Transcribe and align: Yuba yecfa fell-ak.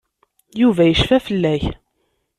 Yuba 0.61 0.83
yecfa 0.89 1.17
fell-ak. 1.25 1.63